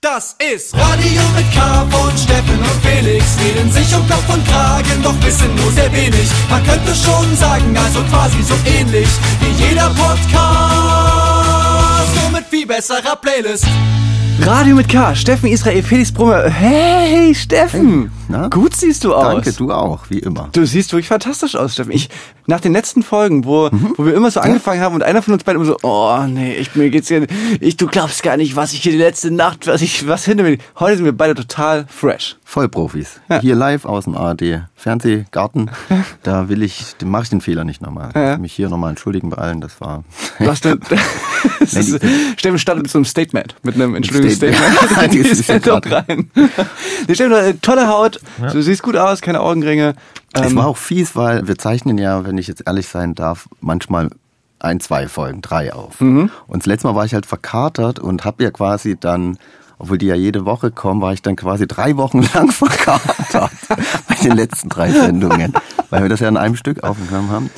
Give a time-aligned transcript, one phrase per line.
[0.00, 3.36] Das ist Radio mit K von Steffen und Felix.
[3.40, 6.30] Reden sich um Kopf und Kragen, doch wissen nur sehr wenig.
[6.48, 9.08] Man könnte schon sagen, also quasi so ähnlich
[9.40, 10.14] wie jeder Podcast.
[12.14, 13.66] Nur mit viel besserer Playlist.
[14.40, 16.48] Radio mit K, Steffen Israel, Felix Brummer.
[16.48, 18.10] Hey, Steffen!
[18.28, 18.48] Na?
[18.48, 19.34] Gut siehst du aus.
[19.34, 20.48] Danke, du auch, wie immer.
[20.52, 21.92] Du siehst wirklich fantastisch aus, Steffen.
[21.92, 22.08] Ich,
[22.46, 23.94] nach den letzten Folgen, wo, Mhm.
[23.96, 26.54] wo wir immer so angefangen haben und einer von uns beiden immer so, oh nee,
[26.54, 27.26] ich, mir geht's hier,
[27.60, 30.44] ich, du glaubst gar nicht, was ich hier die letzte Nacht, was ich, was hinter
[30.44, 32.36] mir, heute sind wir beide total fresh.
[32.44, 33.20] Vollprofis.
[33.28, 33.40] Ja.
[33.40, 35.70] Hier live aus dem ARD Fernsehgarten.
[36.22, 38.10] Da will ich, den mache ich den Fehler nicht nochmal.
[38.14, 38.36] Ja.
[38.38, 40.04] Mich hier nochmal entschuldigen bei allen, das war.
[40.38, 40.80] Ist, Nein,
[42.36, 44.27] Steffen startet mit so einem Statement, mit einem Statement.
[44.28, 46.30] Entschuldigungsstatement in die ja grad- rein.
[46.34, 48.20] Du hast eine tolle Haut,
[48.52, 49.94] du siehst gut aus, keine Augenringe.
[50.32, 53.48] es Ähm, war auch fies, weil wir zeichnen ja, wenn ich jetzt ehrlich sein darf,
[53.60, 54.10] manchmal
[54.60, 56.00] ein, zwei Folgen, drei auf.
[56.00, 56.30] Mhm.
[56.48, 59.38] Und das letzte Mal war ich halt verkatert und habe ja quasi dann,
[59.78, 63.50] obwohl die ja jede Woche kommen, war ich dann quasi drei Wochen lang verkatert
[64.08, 65.52] bei den letzten drei Sendungen,
[65.90, 67.50] weil wir das ja in einem Stück aufgenommen haben.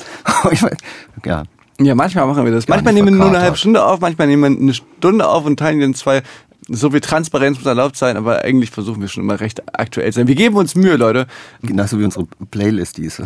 [1.25, 1.43] Ja,
[1.79, 2.67] Ja, manchmal machen wir das.
[2.67, 5.57] Manchmal nehmen wir nur eine halbe Stunde auf, manchmal nehmen wir eine Stunde auf und
[5.57, 6.21] teilen den zwei.
[6.67, 10.19] So viel Transparenz muss erlaubt sein, aber eigentlich versuchen wir schon immer recht aktuell zu
[10.19, 10.27] sein.
[10.27, 11.25] Wir geben uns Mühe, Leute.
[11.63, 13.21] Genauso wie unsere Playlist, die ist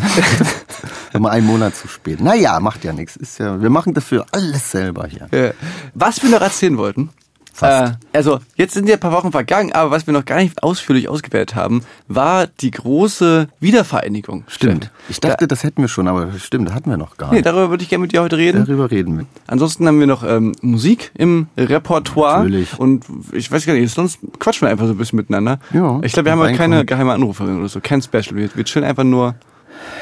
[1.14, 2.22] immer einen Monat zu spät.
[2.22, 3.17] Naja, macht ja nichts.
[3.17, 5.53] Ist ja, wir machen dafür alles selber hier.
[5.94, 7.09] Was wir noch erzählen wollten.
[7.58, 7.94] Fast.
[7.94, 10.61] Äh, also, jetzt sind ja ein paar Wochen vergangen, aber was wir noch gar nicht
[10.61, 14.44] ausführlich ausgewertet haben, war die große Wiedervereinigung.
[14.48, 14.92] Stimmt.
[15.08, 17.45] Ich dachte, das hätten wir schon, aber stimmt, das hatten wir noch gar Nee, nicht.
[17.45, 18.66] darüber würde ich gerne mit dir heute reden.
[18.66, 19.26] Darüber reden wir.
[19.48, 22.39] Ansonsten haben wir noch ähm, Musik im Repertoire.
[22.39, 22.78] Natürlich.
[22.78, 25.59] Und ich weiß gar nicht, sonst quatschen wir einfach so ein bisschen miteinander.
[25.73, 28.36] Ja, ich glaube, wir haben aber keine geheime Anruferin oder so, kein Special.
[28.36, 29.36] Wir, wir chillen einfach nur.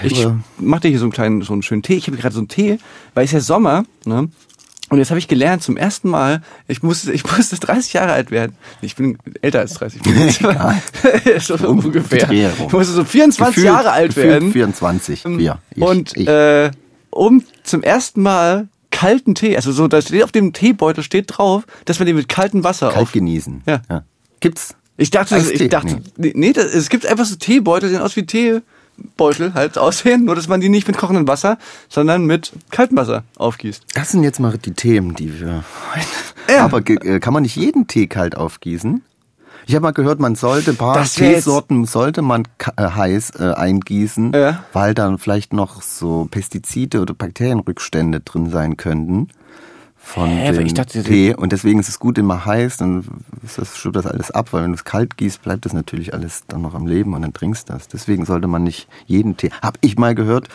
[0.01, 1.95] Ich Aber- mach dir hier so einen kleinen, so einen schönen Tee.
[1.95, 2.79] Ich habe gerade so einen Tee,
[3.13, 4.29] weil es ja Sommer, ne?
[4.93, 8.29] Und jetzt habe ich gelernt zum ersten Mal, ich musste, ich musste 30 Jahre alt
[8.29, 8.55] werden.
[8.79, 10.03] Ich bin älter als 30.
[11.39, 12.27] so ungefähr.
[12.27, 12.67] Dreh rum.
[12.67, 14.51] Ich musste so 24 Gefühlt- Jahre alt werden.
[14.51, 15.25] 24.
[15.25, 15.57] Wir.
[15.73, 16.27] Ich, und ich.
[16.27, 16.69] Äh,
[17.09, 21.63] um zum ersten Mal kalten Tee, also so, da steht auf dem Teebeutel steht drauf,
[21.85, 23.11] dass man den mit kaltem Wasser Kalt auf.
[23.13, 23.63] genießen.
[23.65, 23.81] Ja.
[24.41, 24.75] Gibt's?
[24.97, 28.15] Ich dachte, ich dachte, nee, nee das, es gibt einfach so Teebeutel, die sehen aus
[28.15, 28.27] wie
[28.97, 31.57] Teebeutel halt aussehen, nur dass man die nicht mit kochendem Wasser,
[31.89, 33.83] sondern mit kaltem Wasser aufgießt.
[33.93, 35.63] Das sind jetzt mal die Themen, die wir
[35.95, 36.53] heute.
[36.55, 36.65] Ja.
[36.65, 39.03] Aber äh, kann man nicht jeden Tee kalt aufgießen?
[39.65, 42.43] Ich habe mal gehört, man sollte ein paar Teesorten sollte man
[42.75, 44.63] äh, heiß äh, eingießen, Ja.
[44.73, 49.29] weil dann vielleicht noch so Pestizide oder Bakterienrückstände drin sein könnten
[50.05, 51.33] von Hä, dem ich dachte, Tee.
[51.33, 53.05] Und deswegen ist es gut immer heiß, dann
[53.43, 56.13] ist das, stimmt das alles ab, weil wenn du es kalt gießt, bleibt das natürlich
[56.13, 57.87] alles dann noch am Leben und dann trinkst du das.
[57.87, 59.49] Deswegen sollte man nicht jeden Tee.
[59.61, 60.49] Hab ich mal gehört.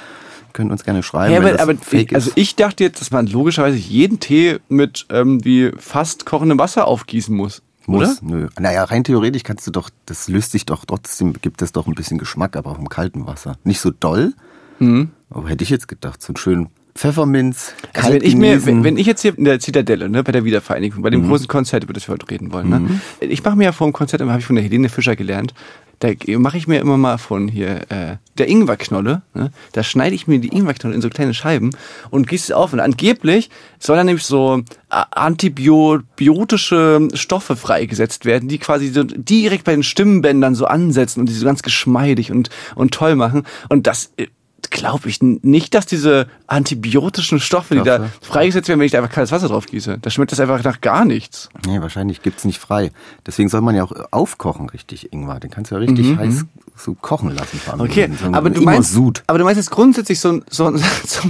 [0.53, 1.33] Könnt uns gerne schreiben.
[1.35, 5.45] Ja, aber, aber ich, also ich dachte jetzt, dass man logischerweise jeden Tee mit ähm,
[5.45, 7.63] wie fast kochendem Wasser aufgießen muss.
[7.87, 8.37] Muss, Oder?
[8.37, 8.49] nö.
[8.61, 11.95] Naja, rein theoretisch kannst du doch, das löst sich doch trotzdem, gibt es doch ein
[11.95, 13.57] bisschen Geschmack, aber auch im kalten Wasser.
[13.65, 14.35] Nicht so doll,
[14.79, 15.11] Mhm.
[15.31, 18.97] aber hätte ich jetzt gedacht, so einen schönen Pfefferminz, Also wenn ich mir, wenn, wenn
[18.97, 21.29] ich jetzt hier in der Zitadelle, ne, bei der Wiedervereinigung, bei dem Mhm.
[21.29, 23.93] großen Konzert, über das wir heute reden wollen, ne, ich mache mir ja vor dem
[23.93, 25.55] Konzert, habe ich von der Helene Fischer gelernt,
[26.01, 26.09] da
[26.39, 30.41] mache ich mir immer mal von hier äh, der Ingwerknolle, ne, da schneide ich mir
[30.41, 31.71] die Ingwerknolle in so kleine Scheiben
[32.11, 33.49] und gieße es auf und angeblich
[33.79, 39.83] soll dann nämlich so äh, antibiotische Stoffe freigesetzt werden, die quasi so direkt bei den
[39.85, 43.45] Stimmbändern so ansetzen und die so ganz geschmeidig und und toll machen.
[43.69, 44.27] Und das äh,
[44.71, 49.13] glaube ich nicht, dass diese antibiotischen Stoffe, die da freigesetzt werden, wenn ich da einfach
[49.13, 49.99] kaltes Wasser drauf gieße.
[50.01, 51.49] Da schmeckt das einfach nach gar nichts.
[51.67, 52.91] Nee, wahrscheinlich gibt's nicht frei.
[53.27, 55.41] Deswegen soll man ja auch aufkochen, richtig, Ingwer.
[55.41, 56.45] Den kannst du ja richtig heiß
[56.81, 57.59] so kochen lassen.
[57.59, 57.83] Vor allem.
[57.83, 59.23] Mhm, Okay, So aber du meinst, Sud.
[59.27, 61.21] aber du meinst jetzt grundsätzlich so ein, so ein, so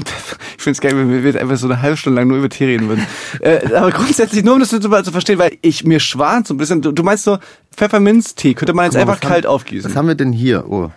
[0.56, 2.48] ich finde es geil, wenn wir jetzt einfach so eine halbe Stunde lang nur über
[2.48, 3.06] Tee reden würden.
[3.40, 6.58] äh, aber grundsätzlich nur, um das zu, zu verstehen, weil ich mir schwant so ein
[6.58, 7.38] bisschen, du, du meinst so
[7.74, 9.90] Pfefferminztee, könnte man jetzt Guck mal, einfach kalt haben, aufgießen.
[9.90, 10.68] Was haben wir denn hier?
[10.68, 10.90] Oh.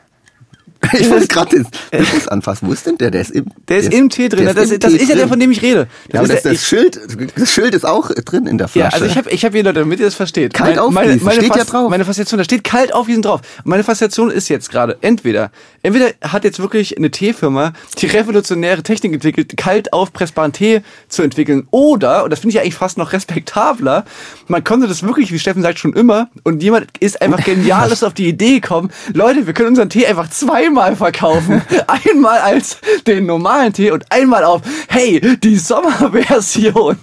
[0.99, 2.67] Ich wollte gerade den Bildnis anfassen.
[2.67, 3.11] Wo ist denn der?
[3.11, 4.45] Der ist im, Der ist im Tee drin.
[4.45, 5.87] der Das, im das Tee ist ja der, von dem ich rede.
[6.11, 6.99] Ja, aber das, ist der- das, Schild,
[7.37, 8.93] das Schild ist auch drin in der Ja, Flasche.
[8.95, 10.53] also ich habe ich hab hier Leute, damit ihr das versteht.
[10.53, 11.89] Kalt Mein- meine, aufgießen, meine steht ja Fas- drauf.
[11.89, 13.41] Meine Faszination, da steht kalt aufgießen drauf.
[13.63, 15.51] Meine Faszination ist jetzt gerade, entweder,
[15.83, 21.67] entweder hat jetzt wirklich eine Teefirma die revolutionäre Technik entwickelt, kalt aufpressbaren Tee zu entwickeln,
[21.71, 24.03] oder, und das finde ich ja eigentlich fast noch respektabler,
[24.47, 28.13] man konnte das wirklich, wie Steffen sagt, schon immer, und jemand ist einfach geniales auf
[28.13, 31.61] die Idee gekommen, Leute, wir können unseren Tee einfach zweimal verkaufen.
[31.87, 32.77] einmal als
[33.07, 36.97] den normalen Tee und einmal auf, hey, die Sommerversion.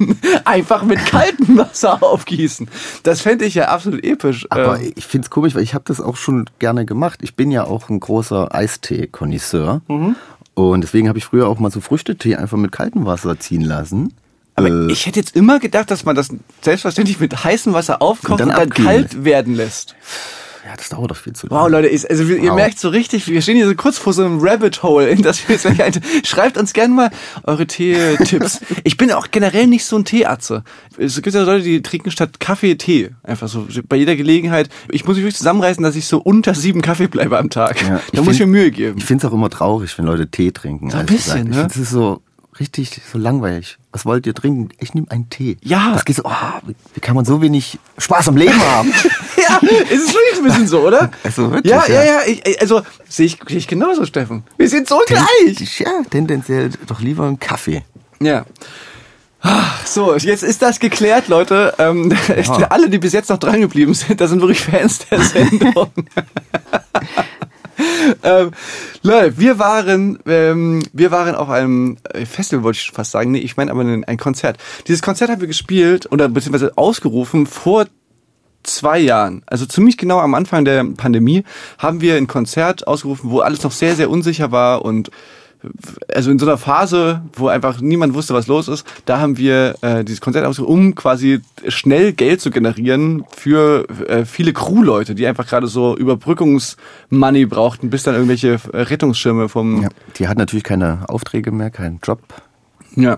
[0.44, 2.68] Einfach mit kaltem Wasser aufgießen.
[3.02, 4.46] Das fände ich ja absolut episch.
[4.50, 7.20] Aber Ähm, ich find's komisch, weil ich habe das auch schon gerne gemacht.
[7.22, 9.80] Ich bin ja auch ein großer Eistee-Konnoisseur.
[9.88, 10.16] Mhm.
[10.54, 14.12] Und deswegen habe ich früher auch mal so Früchtetee einfach mit kaltem Wasser ziehen lassen.
[14.56, 14.90] Aber Äh.
[14.90, 16.30] ich hätte jetzt immer gedacht, dass man das
[16.62, 19.94] selbstverständlich mit heißem Wasser aufkocht Und und dann dann, abkühlen kalt werden lässt.
[20.68, 21.62] Ja, das dauert doch viel zu lange.
[21.62, 22.56] Wow, Leute, ist, also wir, ihr Wow.
[22.56, 25.48] merkt so richtig, wir stehen hier so kurz vor so einem Rabbit Hole, in das
[25.48, 27.10] wir jetzt Schreibt uns gerne mal
[27.44, 28.60] eure Tee-Tipps.
[28.84, 30.64] Ich bin auch generell nicht so ein Teeatze.
[30.98, 33.12] Es gibt ja Leute, die trinken statt Kaffee Tee.
[33.22, 34.68] Einfach so bei jeder Gelegenheit.
[34.90, 37.80] Ich muss mich wirklich zusammenreißen, dass ich so unter sieben Kaffee bleibe am Tag.
[37.80, 38.98] Ja, da muss ich mir Mühe geben.
[38.98, 40.90] Ich finde es auch immer traurig, wenn Leute Tee trinken.
[40.90, 41.50] So ein bisschen, ne?
[41.50, 42.20] Ich finde es ist so
[42.60, 43.78] richtig so langweilig.
[43.98, 44.68] Was wollt ihr trinken?
[44.78, 45.56] Ich nehme einen Tee.
[45.60, 45.90] Ja.
[45.92, 46.30] Das geht so, oh,
[46.94, 48.90] wie- kann man so wenig Spaß am Leben haben?
[49.36, 49.58] ja,
[49.90, 51.10] es ist wirklich ein bisschen so, oder?
[51.24, 52.04] Also wirklich, ja, ja, ja.
[52.04, 52.26] ja.
[52.28, 54.44] Ich, also sehe ich, sehe ich genauso, Steffen.
[54.56, 55.80] Wir sind so gleich.
[55.80, 57.82] Ja, tendenziell doch lieber einen Kaffee.
[58.20, 58.44] Ja.
[59.40, 61.74] Ach, So, jetzt ist das geklärt, Leute.
[61.78, 62.16] Ähm,
[62.70, 65.90] alle, die bis jetzt noch dran geblieben sind, das sind wirklich Fans der Sendung.
[68.22, 68.50] ähm,
[69.02, 73.30] wir waren, ähm, wir waren auf einem äh, Festival, wollte ich fast sagen.
[73.30, 74.58] Nee, ich meine aber ein Konzert.
[74.86, 77.86] Dieses Konzert haben wir gespielt oder beziehungsweise ausgerufen vor
[78.64, 81.44] zwei Jahren, also ziemlich genau am Anfang der Pandemie,
[81.78, 85.10] haben wir ein Konzert ausgerufen, wo alles noch sehr, sehr unsicher war und
[86.14, 89.76] also in so einer Phase, wo einfach niemand wusste, was los ist, da haben wir
[89.82, 95.26] äh, dieses Konzert ausgerufen, um quasi schnell Geld zu generieren für äh, viele Crewleute, die
[95.26, 100.64] einfach gerade so Überbrückungsmoney brauchten, bis dann irgendwelche äh, Rettungsschirme vom Ja, die hat natürlich
[100.64, 102.20] keine Aufträge mehr, keinen Job.
[102.94, 103.16] ja.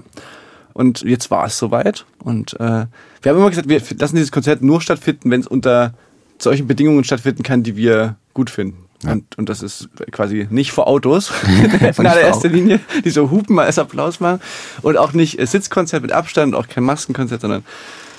[0.72, 2.06] Und jetzt war es soweit.
[2.22, 2.86] Und äh,
[3.22, 5.94] wir haben immer gesagt, wir lassen dieses Konzert nur stattfinden, wenn es unter
[6.38, 8.84] solchen Bedingungen stattfinden kann, die wir gut finden.
[9.06, 11.32] Und, und das ist quasi nicht vor Autos
[11.98, 14.40] in allererster Linie, die so hupen mal als Applaus machen.
[14.82, 17.64] Und auch nicht Sitzkonzert mit Abstand, auch kein Maskenkonzert, sondern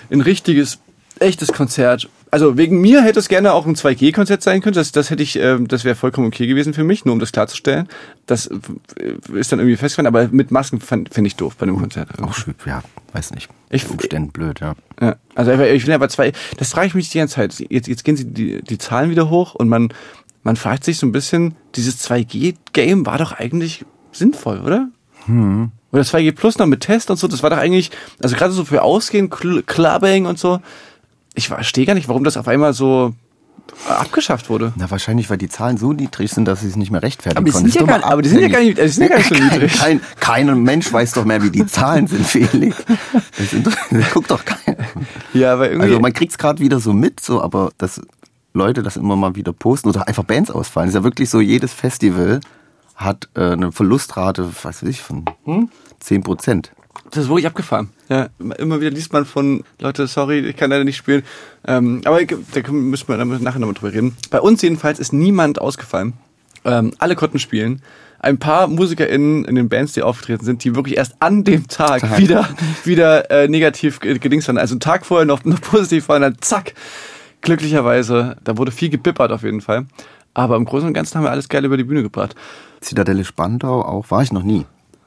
[0.10, 0.80] ein richtiges,
[1.20, 2.10] echtes Konzert.
[2.32, 4.74] Also wegen mir hätte es gerne auch ein 2G-Konzert sein können.
[4.74, 7.32] Das, das hätte ich, ähm, das wäre vollkommen okay gewesen für mich, nur um das
[7.34, 7.88] klarzustellen.
[8.26, 8.58] Das äh,
[9.38, 12.08] ist dann irgendwie festgefallen, aber mit Masken fand- finde ich doof bei einem Konzert.
[12.24, 12.82] Auch schön, ja,
[13.12, 13.50] weiß nicht.
[13.70, 14.76] Ich- Umständen blöd, ja.
[15.02, 17.54] Ja, also ich will aber zwei, das frage ich mich die ganze Zeit.
[17.70, 19.92] Jetzt, jetzt gehen sie die, die Zahlen wieder hoch und man,
[20.44, 24.90] man fragt sich so ein bisschen, dieses 2G-Game war doch eigentlich sinnvoll, oder?
[25.26, 25.72] Hm.
[25.92, 27.92] Oder 2G Plus noch mit Test und so, das war doch eigentlich,
[28.24, 30.60] also gerade so für Ausgehen, Cl Clubbing und so.
[31.36, 33.14] Ich verstehe gar nicht, warum das auf einmal so
[33.88, 34.74] abgeschafft wurde.
[34.76, 37.52] Na, wahrscheinlich, weil die Zahlen so niedrig sind, dass sie es nicht mehr rechtfertigen Aber
[37.52, 37.70] konnten.
[37.70, 39.30] ja Das ist gar- aber die sind ja gar nicht- die sind ja gar nicht
[39.30, 39.74] so Kein- niedrig.
[39.80, 42.76] Kein, kein Mensch weiß doch mehr, wie die Zahlen sind, Felix.
[43.38, 43.76] Das sind, das
[44.14, 44.78] guckt doch keiner.
[45.34, 45.88] Ja, aber irgendwie.
[45.90, 48.02] Also man kriegt's gerade wieder so mit, so, aber dass
[48.54, 50.90] Leute das immer mal wieder posten oder einfach Bands ausfallen.
[50.90, 52.40] ist ja wirklich so, jedes Festival
[52.96, 55.70] hat äh, eine Verlustrate, was weiß ich, von Hm?
[56.00, 56.72] 10 Prozent.
[57.12, 57.90] Das ist wirklich abgefahren.
[58.10, 58.28] Ja,
[58.58, 61.24] immer wieder liest man von Leute, sorry, ich kann leider nicht spielen.
[61.66, 64.16] Ähm, aber da müssen wir dann nachher nochmal drüber reden.
[64.30, 66.14] Bei uns jedenfalls ist niemand ausgefallen.
[66.64, 67.82] Ähm, alle konnten spielen.
[68.20, 72.02] Ein paar MusikerInnen in den Bands, die aufgetreten sind, die wirklich erst an dem Tag,
[72.02, 72.18] Tag.
[72.20, 72.48] wieder,
[72.84, 74.58] wieder äh, negativ ge- gedingst waren.
[74.60, 76.74] Also einen Tag vorher noch, noch positiv waren, dann zack.
[77.42, 79.86] Glücklicherweise, da wurde viel gebippert auf jeden Fall.
[80.34, 82.36] Aber im Großen und Ganzen haben wir alles geil über die Bühne gebracht.
[82.80, 84.66] Zitadelle Spandau auch, war ich noch nie.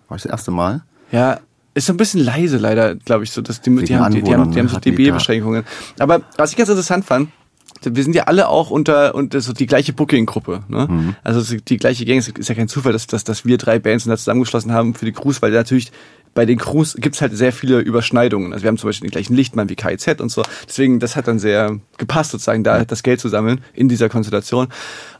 [0.09, 0.83] War ich das erste Mal.
[1.13, 1.41] Ja,
[1.75, 4.35] ist so ein bisschen leise leider, glaube ich, so dass die, die, haben, die, die
[4.35, 5.65] haben, die haben so DB-Beschränkungen.
[5.99, 7.31] Aber was ich ganz interessant fand,
[7.83, 10.63] wir sind ja alle auch unter unter so die gleiche Booking-Gruppe.
[10.69, 10.87] Ne?
[10.89, 11.17] Mhm.
[11.23, 12.19] Also die gleiche Gang.
[12.19, 15.05] Es ist ja kein Zufall, dass, dass, dass wir drei Bands da zusammengeschlossen haben für
[15.05, 15.91] die Crews, weil natürlich
[16.35, 18.53] bei den Crews gibt's halt sehr viele Überschneidungen.
[18.53, 20.43] Also wir haben zum Beispiel den gleichen Lichtmann wie KIZ und so.
[20.67, 24.69] Deswegen, das hat dann sehr gepasst, sozusagen, da das Geld zu sammeln in dieser Konstellation.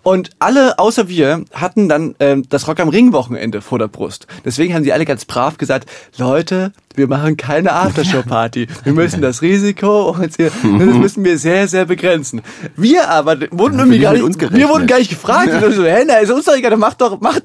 [0.05, 4.27] Und alle außer wir hatten dann ähm, das Rock am Ring Wochenende vor der Brust.
[4.45, 8.69] Deswegen haben die alle ganz brav gesagt, Leute, wir machen keine Aftershow-Party.
[8.85, 12.43] Wir müssen das Risiko und hier, das müssen wir sehr, sehr begrenzen.
[12.77, 15.51] Wir aber wurden irgendwie nicht gar nicht, wir wurden gar nicht gefragt.
[15.53, 17.43] Und so, hä, na, ist uns doch egal, macht doch, macht,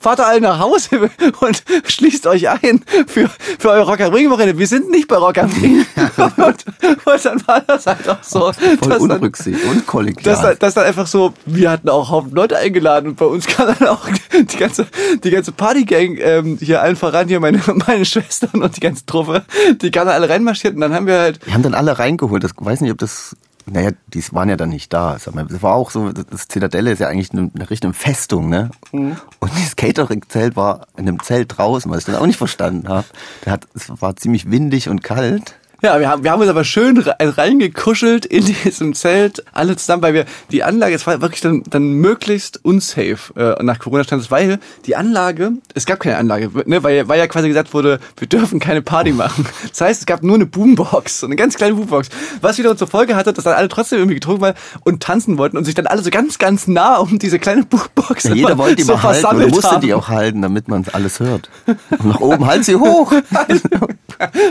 [0.00, 1.08] fahrt doch alle nach Hause
[1.40, 4.58] und schließt euch ein für, für euer Rock am Ring Wochenende.
[4.58, 5.86] Wir sind nicht bei Rock am Ring.
[6.16, 6.64] und,
[7.06, 8.52] und dann war das halt auch so.
[8.82, 10.36] Voll unrücksichtig und kollegial.
[10.36, 13.74] dass, dass dann einfach so, wir hatten auch Haufen Leute eingeladen und bei uns kam
[13.78, 14.86] dann auch die ganze,
[15.22, 19.44] die ganze Partygang, ähm, hier allen voran, hier meine, meine Schwestern und die ganze Truppe,
[19.80, 22.42] die kamen alle reinmarschiert und dann haben wir halt, Die haben dann alle reingeholt.
[22.42, 23.36] Das weiß nicht, ob das.
[23.68, 25.18] Naja, die waren ja dann nicht da.
[25.18, 28.48] Sag mal, Das war auch so, das Zitadelle ist ja eigentlich eine, eine richtige Festung,
[28.48, 28.70] ne?
[28.92, 29.16] Mhm.
[29.40, 33.06] Und das Catering-Zelt war in einem Zelt draußen, was ich dann auch nicht verstanden habe.
[33.44, 35.56] Da hat, es war ziemlich windig und kalt.
[35.86, 40.02] Ja, wir haben, wir haben uns aber schön re- reingekuschelt in diesem Zelt, alle zusammen,
[40.02, 44.58] weil wir die Anlage, es war wirklich dann, dann möglichst unsafe äh, nach Corona-Standards, weil
[44.86, 48.58] die Anlage, es gab keine Anlage, ne, weil, weil ja quasi gesagt wurde, wir dürfen
[48.58, 49.46] keine Party machen.
[49.70, 52.08] Das heißt, es gab nur eine Boombox, so eine ganz kleine Boombox,
[52.40, 55.56] was wieder zur Folge hatte, dass dann alle trotzdem irgendwie getrunken waren und tanzen wollten
[55.56, 58.76] und sich dann alle so ganz, ganz nah um diese kleine Boombox Ja, jeder wollte
[58.76, 59.80] die so mal halten oder musste haben.
[59.82, 61.48] die auch halten, damit man alles hört.
[61.90, 63.12] Und nach oben, halt sie hoch!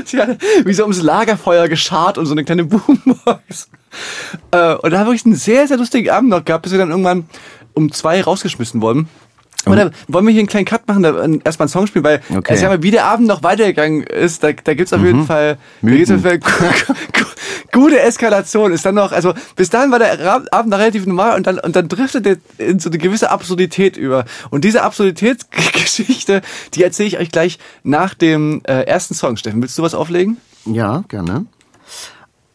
[0.06, 0.20] Sie
[0.64, 3.70] wie so ums Lagerfeuer geschart und so eine kleine Boombox.
[4.52, 6.90] Äh, und da habe ich einen sehr, sehr lustigen Abend noch gehabt, bis wir dann
[6.92, 7.26] irgendwann
[7.74, 9.10] um zwei rausgeschmissen wurden.
[9.68, 12.22] Oder wollen wir hier einen kleinen Cut machen, da äh, erstmal einen Song spielen, weil
[12.30, 12.52] Okay.
[12.52, 15.90] also, ja, wie der Abend noch weitergegangen ist, da, da gibt's auf jeden Fall, da
[15.90, 16.94] gibt's auf jeden Fall gu-
[17.74, 18.72] gu- gute Eskalation.
[18.74, 21.76] Ist dann noch, also bis dahin war der Abend noch relativ normal und dann und
[21.76, 24.26] dann driftet er in so eine gewisse Absurdität über.
[24.52, 26.44] Und diese Absurditätsgeschichte,
[26.76, 29.36] die erzähle ich euch gleich nach dem äh, ersten Song.
[29.36, 30.38] Steffen, willst du was auflegen?
[30.66, 31.46] Ja, gerne.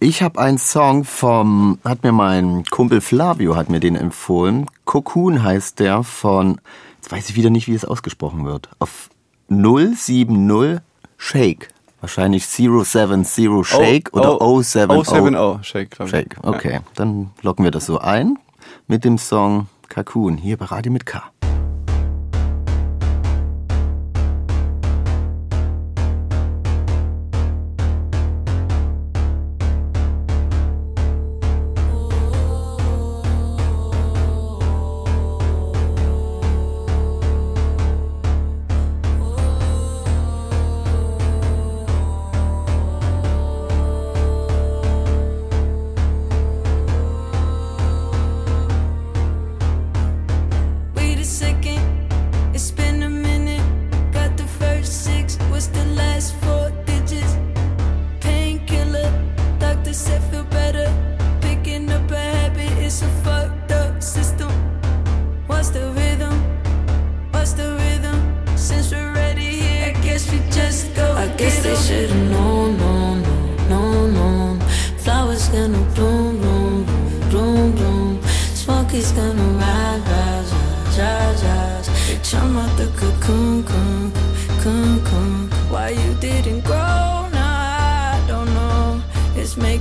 [0.01, 4.67] Ich habe einen Song vom, hat mir mein Kumpel Flavio, hat mir den empfohlen.
[4.85, 6.61] Cocoon heißt der von,
[6.97, 8.71] jetzt weiß ich wieder nicht, wie es ausgesprochen wird.
[8.79, 9.11] Auf
[9.49, 10.81] 070
[11.19, 11.69] Shake.
[12.01, 16.11] Wahrscheinlich 070 Shake oder 070 070 Shake, glaube ich.
[16.11, 16.37] Shake.
[16.43, 18.39] Okay, dann locken wir das so ein
[18.87, 21.23] mit dem Song Cocoon hier bei Radio mit K.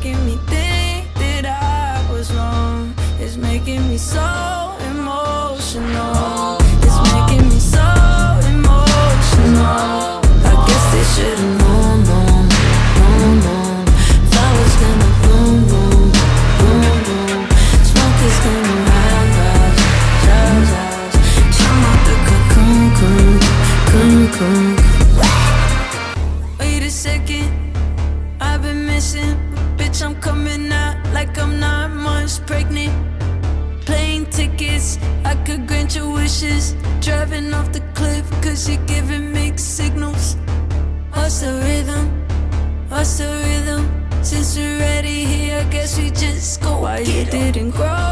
[0.10, 2.94] making me think that I was wrong.
[3.20, 6.59] It's making me so emotional.
[37.40, 40.36] Driving off the cliff, cause you're giving mixed signals.
[41.14, 42.06] What's the rhythm?
[42.90, 43.88] What's the rhythm?
[44.22, 46.82] Since we're ready here, I guess we just go.
[46.82, 48.09] Why you didn't grow?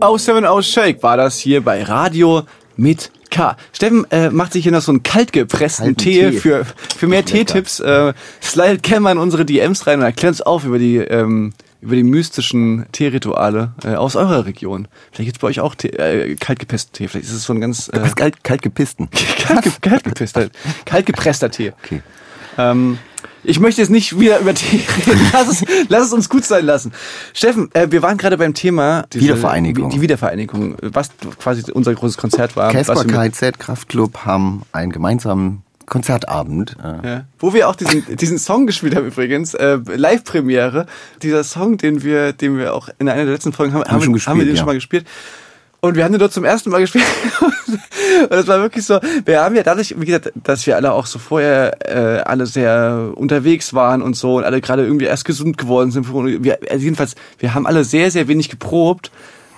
[0.00, 2.44] Aus 7 aus Shake war das hier bei Radio
[2.76, 3.56] mit K.
[3.72, 6.32] Steffen äh, macht sich hier noch so einen kaltgepressten Tee, Tee.
[6.38, 6.64] für
[6.96, 7.24] für mehr.
[7.24, 7.80] Teetipps.
[7.80, 11.52] Äh, slidet gerne mal in unsere DMs rein und erklärt uns auf über die ähm,
[11.80, 14.86] über die mystischen Teerituale äh, aus eurer Region.
[15.10, 17.08] Vielleicht gibt's bei euch auch Tee, äh, kaltgepressten Tee.
[17.08, 19.08] Vielleicht ist es so ein ganz äh, Was kalt, kalt gepissten.
[19.42, 20.48] kalt, kaltgepresster,
[20.84, 21.72] kaltgepresster Tee.
[21.84, 22.02] Okay.
[22.56, 22.98] Ähm,
[23.44, 25.20] ich möchte jetzt nicht wieder über Tee reden.
[25.32, 26.92] Lass es, lass es uns gut sein lassen.
[27.34, 29.90] Steffen, äh, wir waren gerade beim Thema diese- Wiedervereinigung.
[29.90, 32.72] Die Wiedervereinigung, was quasi unser großes Konzert war.
[32.72, 36.76] Casper KZ Kraftclub haben einen gemeinsamen Konzertabend.
[36.82, 37.24] Äh, Ja.
[37.38, 40.86] Wo wir auch diesen, diesen Song gespielt haben übrigens, äh, Live-Premiere.
[41.22, 44.14] Dieser Song, den wir, den wir auch in einer der letzten Folgen haben, haben, schon
[44.14, 44.58] wir- haben wir gespielt, den ja.
[44.58, 45.06] schon mal gespielt.
[45.80, 47.04] Und wir haben den dort zum ersten Mal gespielt.
[48.22, 51.06] Und das war wirklich so, wir haben ja dadurch, wie gesagt, dass wir alle auch
[51.06, 55.56] so vorher äh, alle sehr unterwegs waren und so und alle gerade irgendwie erst gesund
[55.56, 56.12] geworden sind.
[56.12, 59.12] Wir, also jedenfalls, wir haben alle sehr, sehr wenig geprobt.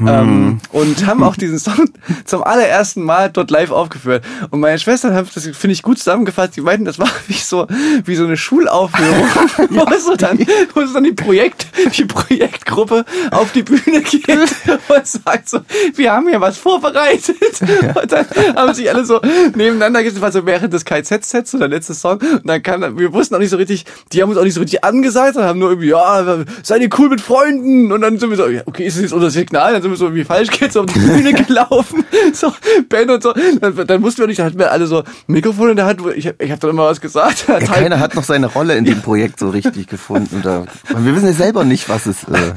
[0.06, 1.90] Ähm, und haben auch diesen Song
[2.24, 4.24] zum allerersten Mal dort live aufgeführt.
[4.50, 6.56] Und meine Schwestern haben das, finde ich, gut zusammengefasst.
[6.56, 7.66] Die meinten, das war wie so,
[8.04, 9.28] wie so eine Schulaufführung,
[9.70, 10.38] wo, so dann,
[10.74, 11.66] wo so dann die Projekt,
[11.96, 15.60] die Projektgruppe auf die Bühne geht und sagt so,
[15.94, 17.36] wir haben hier was vorbereitet.
[17.60, 18.26] Und dann
[18.56, 19.20] haben sich alle so
[19.54, 22.18] nebeneinander gesetzt, war so während des KZ-Sets, so der letzte Song.
[22.18, 24.60] Und dann kam, wir wussten auch nicht so richtig, die haben uns auch nicht so
[24.60, 27.92] richtig angesagt, sondern haben nur irgendwie, ja, seid ihr cool mit Freunden?
[27.92, 29.74] Und dann sind wir so, ja, okay, ist das jetzt unser Signal?
[29.90, 32.04] Dann sind wir so irgendwie falsch geht's auf die Bühne gelaufen.
[32.32, 32.52] So,
[32.88, 33.32] Ben und so.
[33.32, 36.02] Dann, dann wussten wir nicht, dann hatten wir alle so Mikrofon in der Hand.
[36.04, 37.46] wo Ich, ich habe dann immer was gesagt.
[37.48, 40.42] ja, keiner hat noch seine Rolle in dem Projekt so richtig gefunden.
[40.42, 40.64] Da,
[40.96, 42.24] wir wissen ja selber nicht, was es.
[42.24, 42.52] Äh,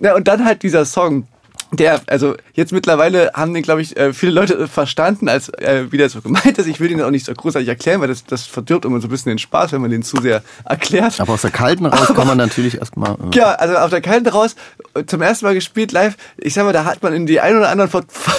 [0.00, 1.26] Ja, und dann halt dieser Song.
[1.72, 5.98] Der, also jetzt mittlerweile haben den, glaube ich, äh, viele Leute verstanden, als äh, wie
[5.98, 6.66] der so gemeint ist.
[6.66, 9.10] Ich will den auch nicht so großartig erklären, weil das, das verdirbt immer so ein
[9.10, 11.20] bisschen den Spaß, wenn man den zu sehr erklärt.
[11.20, 13.12] aber aus der Kalten raus kann man natürlich erstmal.
[13.12, 14.56] Äh, Ja, also auf der Kalten raus,
[14.94, 16.16] äh, zum ersten Mal gespielt live.
[16.38, 18.34] Ich sag mal, da hat man in die ein oder anderen ver ver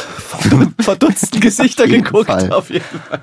[0.80, 2.28] verdutzten Gesichter geguckt.
[2.28, 2.52] Fall.
[2.52, 3.20] Auf jeden Fall.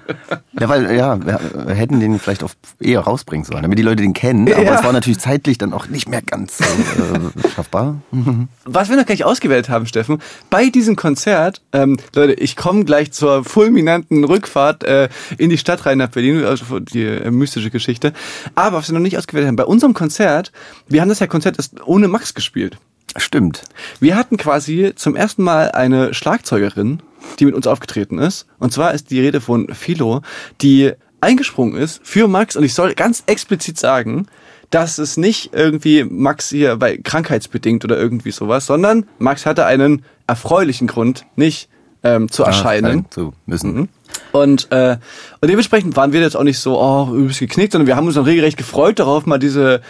[0.59, 2.51] Ja, weil, ja, wir hätten den vielleicht auch
[2.81, 4.51] eher rausbringen sollen, damit die Leute den kennen.
[4.53, 4.75] Aber Ja.
[4.79, 7.97] es war natürlich zeitlich dann auch nicht mehr ganz äh, schaffbar.
[8.65, 13.11] Was wir noch gleich ausgewählt haben, Steffen, bei diesem Konzert, ähm, Leute, ich komme gleich
[13.11, 18.13] zur fulminanten Rückfahrt äh, in die Stadt rein nach Berlin, also die äh, mystische Geschichte.
[18.55, 20.53] Aber was wir noch nicht ausgewählt haben, bei unserem Konzert,
[20.87, 22.79] wir haben das ja Konzert ohne Max gespielt.
[23.17, 23.63] Stimmt.
[23.99, 27.01] Wir hatten quasi zum ersten Mal eine Schlagzeugerin,
[27.41, 28.47] die mit uns aufgetreten ist.
[28.59, 30.23] Und zwar ist die Rede von Philo,
[30.61, 32.55] die eingesprungen ist für Max.
[32.55, 34.27] Und ich soll ganz explizit sagen,
[34.71, 40.05] dass es nicht irgendwie Max hier bei krankheitsbedingt oder irgendwie sowas, sondern Max hatte einen
[40.27, 41.69] erfreulichen Grund, nicht
[42.03, 43.07] ähm, zu erscheinen.
[43.11, 43.75] Zu müssen.
[43.75, 43.89] Mhm.
[44.33, 44.97] Und, äh,
[45.41, 48.15] und dementsprechend waren wir jetzt auch nicht so, oh, übelst geknickt, sondern wir haben uns
[48.17, 49.81] dann regelrecht gefreut darauf, mal diese,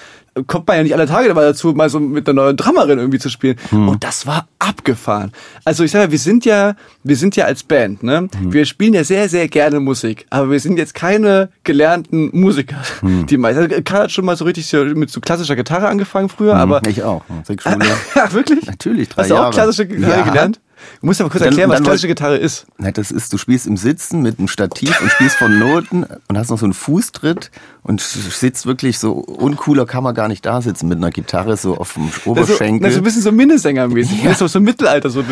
[0.47, 3.19] kommt man ja nicht alle Tage mal dazu, mal so mit einer neuen Drummerin irgendwie
[3.19, 3.57] zu spielen.
[3.73, 5.33] Und das war abgefahren.
[5.65, 8.29] Also ich sag mal, wir sind ja, wir sind ja als Band, ne?
[8.41, 12.77] Wir spielen ja sehr, sehr gerne Musik, aber wir sind jetzt keine gelernten Musiker.
[13.03, 16.55] Die meisten, also Karl hat schon mal so richtig mit so klassischer Gitarre angefangen früher,
[16.55, 17.25] aber ich auch.
[17.29, 17.79] Musikschule.
[18.15, 18.67] ja, wirklich?
[18.67, 19.55] Natürlich, drei Hast du auch Jahre.
[19.55, 20.25] klassische Gitarre Ja.
[20.25, 20.61] gelernt?
[21.01, 22.67] Du musst aber kurz Dann- erklären, was klassische Gitarre ist.
[22.79, 26.39] Na, das ist, du spielst im Sitzen mit einem Stativ und spielst von Noten und
[26.39, 27.51] hast noch so einen Fußtritt
[27.83, 31.77] und sitzt wirklich so uncooler kann man gar nicht da sitzen mit einer Gitarre so
[31.77, 32.81] auf dem Das ist so, Oberschenkel.
[32.81, 34.23] das ist ein bisschen so Minnesänger-mäßig.
[34.25, 35.11] Das ist so, so Mittelalter.
[35.11, 35.23] So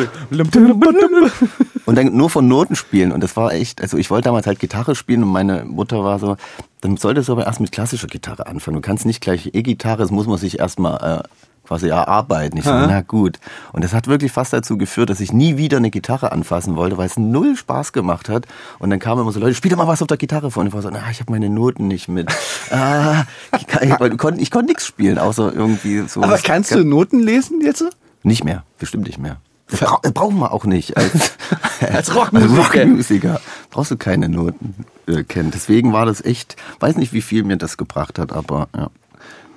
[1.87, 3.13] und dann nur von Noten spielen.
[3.13, 6.19] Und das war echt, also ich wollte damals halt Gitarre spielen und meine Mutter war
[6.19, 6.37] so,
[6.81, 8.77] dann solltest du aber erst mit klassischer Gitarre anfangen.
[8.77, 11.29] Du kannst nicht gleich E-Gitarre, das muss man sich erstmal äh,
[11.67, 12.59] quasi erarbeiten.
[12.59, 13.39] Ich so, na gut.
[13.73, 16.97] Und das hat wirklich fast dazu geführt, dass ich nie wieder eine Gitarre anfassen wollte,
[16.97, 18.47] weil es null Spaß gemacht hat.
[18.79, 20.63] Und dann kamen immer so Leute, spiel doch mal was auf der Gitarre vor.
[20.63, 22.31] Und ich war so, na, ich habe meine Noten nicht mit.
[22.71, 23.25] ah,
[23.57, 26.23] ich, ich, konnte ich konnte nichts spielen, außer irgendwie so.
[26.23, 27.85] Aber kannst du Noten lesen jetzt?
[28.23, 29.39] Nicht mehr, bestimmt nicht mehr.
[29.69, 30.97] Das bra brauchen wir auch nicht.
[30.97, 31.33] Als,
[31.81, 32.85] Als Rockmusiker.
[32.85, 35.51] Rockmusiker brauchst du keine Noten äh, kennen.
[35.51, 38.91] Deswegen war das echt, weiß nicht, wie viel mir das gebracht hat, aber ja.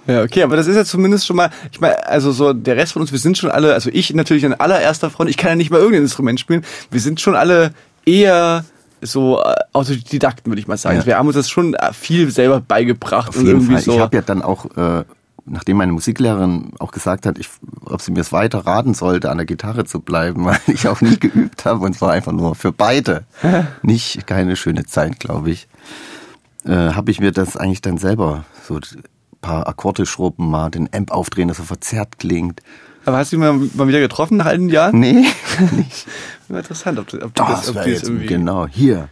[0.09, 2.93] Ja, okay, aber das ist ja zumindest schon mal, ich meine, also so der Rest
[2.93, 5.55] von uns, wir sind schon alle, also ich natürlich an allererster Front, ich kann ja
[5.55, 7.73] nicht mal irgendein Instrument spielen, wir sind schon alle
[8.05, 8.65] eher
[9.01, 10.99] so äh, Autodidakten, würde ich mal sagen.
[10.99, 11.05] Ja.
[11.05, 13.81] Wir haben uns das schon äh, viel selber beigebracht Auf und jeden Fall.
[13.81, 13.93] so.
[13.93, 15.03] Ich habe ja dann auch, äh,
[15.45, 17.47] nachdem meine Musiklehrerin auch gesagt hat, ich,
[17.85, 21.01] ob sie mir es weiter raten sollte, an der Gitarre zu bleiben, weil ich auch
[21.01, 23.25] nie geübt habe und es war einfach nur für beide
[23.83, 25.67] nicht keine schöne Zeit, glaube ich,
[26.65, 29.03] äh, habe ich mir das eigentlich dann selber so ein
[29.41, 32.61] paar Akkorde schrubben, mal den Amp aufdrehen, dass er verzerrt klingt.
[33.05, 34.99] aber hast du ihn mal, mal wieder getroffen nach all den Jahren?
[34.99, 35.25] Nee,
[35.77, 36.07] nicht.
[36.49, 38.25] Interessant, ob, du- ob du Das, das, ob jetzt irgendwie.
[38.27, 39.09] genau hier.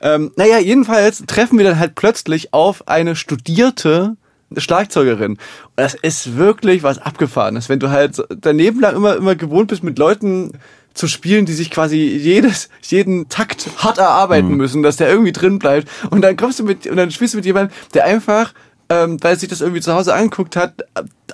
[0.00, 4.16] Ähm, naja, jedenfalls treffen wir dann halt plötzlich auf eine studierte
[4.56, 5.32] Schlagzeugerin.
[5.32, 5.38] Und
[5.76, 9.98] das ist wirklich was Abgefahrenes, wenn du halt daneben lang immer, immer gewohnt bist, mit
[9.98, 10.52] Leuten
[10.92, 15.58] zu spielen, die sich quasi jedes, jeden Takt hart erarbeiten müssen, dass der irgendwie drin
[15.58, 15.88] bleibt.
[16.10, 18.52] Und dann kommst du mit, und dann spielst du mit jemandem, der einfach,
[18.88, 20.84] ähm, weil er sich das irgendwie zu Hause angeguckt hat,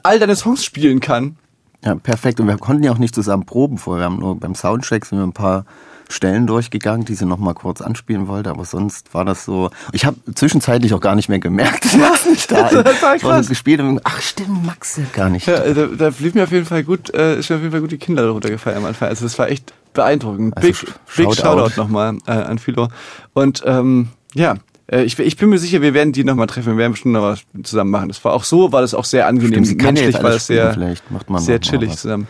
[0.02, 1.36] all deine Songs spielen kann.
[1.84, 2.40] Ja, perfekt.
[2.40, 4.02] Und wir konnten ja auch nicht zusammen proben vorher.
[4.02, 5.64] Wir haben nur beim Soundcheck sind wir ein paar
[6.10, 9.70] Stellen durchgegangen, die sie noch mal kurz anspielen wollte, aber sonst war das so.
[9.92, 13.22] Ich habe zwischenzeitlich auch gar nicht mehr gemerkt, dass Max nicht da Das war ist.
[13.22, 13.48] krass.
[13.48, 15.46] Gespielt und ach stimmt, Max ist gar nicht.
[15.46, 15.72] Ja, da.
[15.72, 17.92] da, da blieb mir auf jeden Fall gut, äh, ist mir auf jeden Fall gut
[17.92, 19.08] die Kinder runtergefallen am Anfang.
[19.08, 20.56] Also das war echt beeindruckend.
[20.56, 20.86] Also Big, sh-
[21.16, 21.40] big Shoutout.
[21.70, 22.88] Shoutout nochmal äh, an Philo.
[23.32, 24.56] Und ähm, ja,
[24.90, 27.22] äh, ich, ich bin mir sicher, wir werden die nochmal treffen, wir werden bestimmt noch
[27.22, 28.08] was zusammen machen.
[28.08, 29.64] Das war auch so, war das auch sehr angenehm.
[29.64, 31.96] Stimmt, sie kann ja Menschlich jetzt war das sehr, spielen, vielleicht macht man sehr chillig
[31.96, 32.26] zusammen.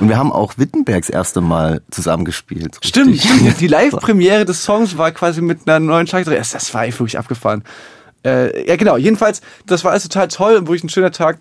[0.00, 2.78] Und wir haben auch Wittenbergs erste Mal zusammen gespielt.
[2.82, 3.60] Stimmt, stimmt.
[3.60, 6.36] Die Live-Premiere des Songs war quasi mit einer neuen Schlagzeug.
[6.36, 7.62] Das das war echt wirklich abgefahren.
[8.24, 8.96] Äh, ja, genau.
[8.96, 11.38] Jedenfalls, das war alles total toll und wirklich ein schöner Tag.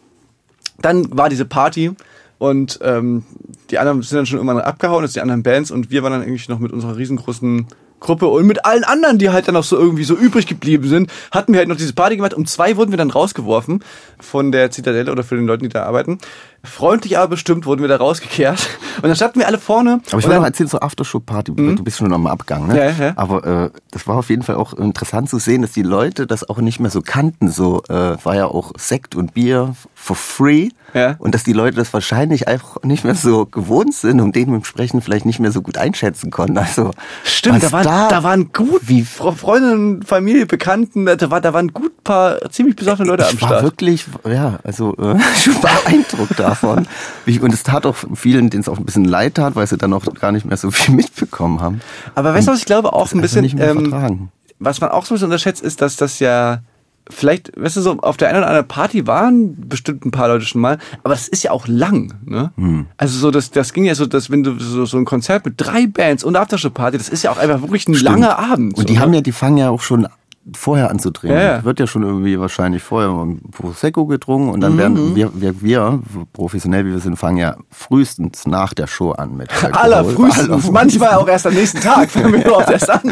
[0.79, 1.91] Dann war diese Party
[2.37, 3.23] und ähm,
[3.71, 6.11] die anderen sind dann schon irgendwann abgehauen, das sind die anderen Bands und wir waren
[6.11, 7.67] dann eigentlich noch mit unserer riesengroßen
[8.03, 11.09] Gruppe und mit allen anderen, die halt dann noch so irgendwie so übrig geblieben sind,
[11.31, 12.33] hatten wir halt noch diese Party gemacht.
[12.33, 13.83] Um zwei wurden wir dann rausgeworfen
[14.19, 16.19] von der Zitadelle oder von den Leuten, die da arbeiten.
[16.65, 18.69] Freundlich aber bestimmt wurden wir da rausgekehrt.
[18.97, 19.99] Und dann standen wir alle vorne.
[20.11, 21.53] Aber ich will noch erzählen zur Aftershow-Party.
[21.53, 22.77] Du bist schon am Abgang, ne?
[22.77, 23.13] Ja, ja.
[23.17, 26.47] Aber äh, das war auf jeden Fall auch interessant zu sehen, dass die Leute das
[26.47, 27.49] auch nicht mehr so kannten.
[27.49, 30.69] So äh, war ja auch Sekt und Bier for free.
[30.93, 31.15] Ja.
[31.19, 35.25] Und dass die Leute das wahrscheinlich einfach nicht mehr so gewohnt sind und dementsprechend vielleicht
[35.25, 36.57] nicht mehr so gut einschätzen konnten.
[36.57, 36.91] Also
[37.23, 42.03] Stimmt, da waren, da, waren gut wie Freundinnen, Familie, Bekannten, da, war, da waren gut
[42.03, 43.63] paar ziemlich besoffene Leute am ich war Start.
[43.63, 46.87] wirklich, ja, also äh, schon beeindruckt davon.
[47.41, 49.93] Und es tat auch vielen, denen es auch ein bisschen leid tat, weil sie dann
[49.93, 51.81] auch gar nicht mehr so viel mitbekommen haben.
[52.15, 55.15] Aber weißt du, was ich glaube auch ein bisschen, ähm, was man auch so ein
[55.15, 56.59] bisschen unterschätzt, ist, dass das ja
[57.09, 60.45] vielleicht, weißt du, so auf der einen oder anderen Party waren bestimmt ein paar Leute
[60.45, 62.51] schon mal, aber das ist ja auch lang, ne?
[62.55, 62.85] Hm.
[62.97, 65.55] Also so, das, das ging ja so, dass wenn du so, so ein Konzert mit
[65.57, 68.77] drei Bands und Aftershow-Party, das ist ja auch einfach wirklich ein langer Abend.
[68.77, 69.17] Und die so, haben ne?
[69.17, 70.07] ja, die fangen ja auch schon
[70.55, 71.37] vorher an zu trinken.
[71.37, 71.63] Ja.
[71.63, 74.61] Wird ja schon irgendwie wahrscheinlich vorher ein Prosecco getrunken und Mhm.
[74.61, 75.99] dann werden wir, wir, wir,
[76.33, 79.49] professionell wie wir sind, fangen ja frühestens nach der Show an mit.
[79.73, 80.71] Allerfrühestens, Allerfrühestens.
[80.71, 83.01] manchmal auch erst am nächsten Tag, fangen wir überhaupt erst an.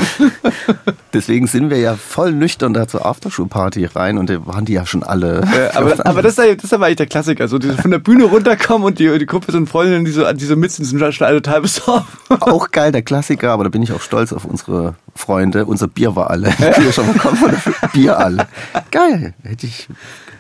[1.14, 4.86] Deswegen sind wir ja voll nüchtern da zur Aftershow-Party rein und da waren die ja
[4.86, 5.42] schon alle.
[5.56, 7.48] Ja, aber, aber das, ist ja- das ist aber eigentlich der Klassiker.
[7.48, 10.46] So diese von der Bühne runterkommen und die, die Gruppe sind Freundinnen, die so, die
[10.46, 12.06] so mit sind, sind schon alle total besoffen.
[12.40, 15.66] auch geil, der Klassiker, aber da bin ich auch stolz auf unsere Freunde.
[15.66, 16.50] Unser Bier war alle.
[16.78, 17.54] Bier schon bekommen von
[17.94, 18.48] Bier alle.
[18.92, 19.34] Geil.
[19.44, 19.88] Hätte ich,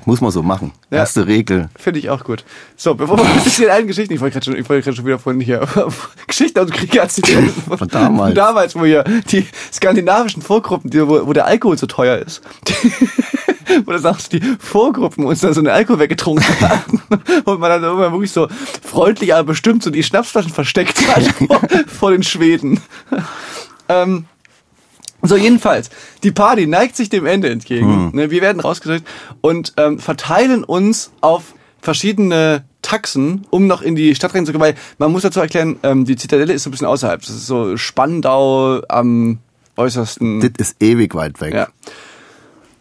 [0.06, 0.72] muss man so machen.
[0.90, 1.00] Ja.
[1.00, 1.70] Erste Regel.
[1.76, 2.44] Finde ich auch gut.
[2.76, 5.20] So, bevor wir ein bisschen allen Geschichten, ich wollte gerade schon, ich wollte schon wieder
[5.20, 5.68] vorhin hier
[6.28, 7.50] Geschichten aus dem Krieg erzählen.
[7.50, 8.30] Von damals.
[8.30, 12.42] Von damals, wo hier die skandinavischen Vorgruppen, die, wo, wo der Alkohol so teuer ist.
[13.86, 17.02] wo du sagst, die Vorgruppen uns dann so einen Alkohol weggetrunken haben
[17.46, 18.48] und man dann irgendwann wirklich so
[18.84, 22.82] freundlich, aber bestimmt so die Schnapsflaschen versteckt hat vor, vor den Schweden.
[23.90, 24.26] Ähm,
[25.24, 25.90] so, jedenfalls,
[26.24, 28.12] die Party neigt sich dem Ende entgegen.
[28.14, 29.06] Ne, wir werden rausgedrückt
[29.42, 34.68] und ähm, verteilen uns auf verschiedene Taxen, um noch in die Stadt reinzukommen.
[34.70, 37.22] Weil man muss dazu erklären, ähm, die Zitadelle ist so ein bisschen außerhalb.
[37.22, 39.38] Das ist so Spandau am
[39.78, 40.42] äußersten.
[40.58, 41.54] Das ist ewig weit weg.
[41.54, 41.68] Ja.